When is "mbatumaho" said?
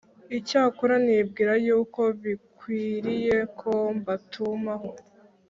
3.99-4.89